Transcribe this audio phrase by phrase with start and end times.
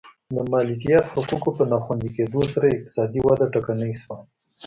[0.35, 4.17] د مالکیت حقونو په ناخوندي کېدو سره اقتصادي وده ټکنۍ شوه.